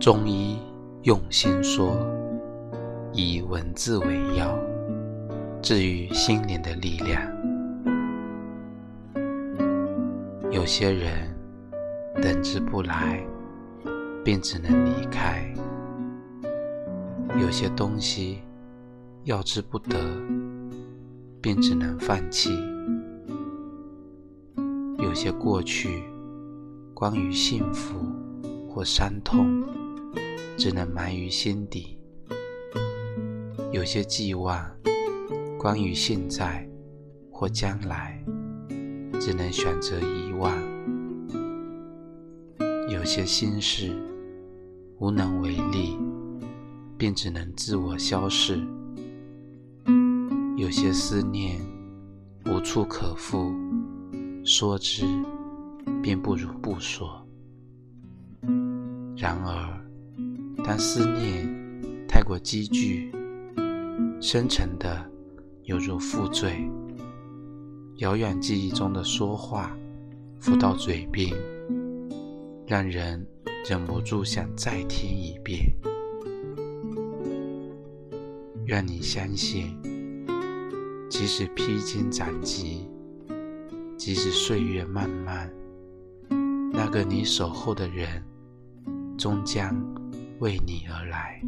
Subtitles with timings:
[0.00, 0.58] 中医
[1.02, 1.94] 用心说，
[3.12, 4.58] 以文字为药，
[5.60, 7.20] 治愈心灵的力量。
[10.50, 11.28] 有些人
[12.14, 13.22] 等之不来，
[14.24, 15.44] 便只能离开；
[17.38, 18.38] 有些东西
[19.24, 19.98] 要之不得，
[21.42, 22.52] 便只能放弃；
[24.96, 26.04] 有些过去
[26.94, 27.98] 关于幸福
[28.66, 29.62] 或伤痛。
[30.56, 31.98] 只能埋于心底。
[33.72, 34.68] 有些寄望，
[35.58, 36.68] 关于现在
[37.30, 38.22] 或将来，
[39.20, 40.52] 只能选择遗忘。
[42.90, 43.96] 有些心事
[44.98, 45.96] 无能为力，
[46.98, 48.60] 便只能自我消逝。
[50.56, 51.58] 有些思念
[52.44, 53.54] 无处可复，
[54.44, 55.06] 说之
[56.02, 57.26] 便不如不说。
[59.16, 59.79] 然而。
[60.62, 61.48] 当思念
[62.06, 63.12] 太过积聚，
[64.20, 65.04] 深沉的
[65.64, 66.70] 犹如负罪；
[67.96, 69.76] 遥远记忆中的说话
[70.38, 71.34] 浮到嘴边，
[72.66, 73.26] 让人
[73.68, 75.60] 忍不住想再听一遍。
[78.66, 79.76] 愿你相信，
[81.08, 82.86] 即使披荆斩棘，
[83.96, 85.50] 即使岁月漫漫，
[86.72, 88.22] 那个你守候的人，
[89.18, 89.74] 终将。
[90.40, 91.38] 为你而来。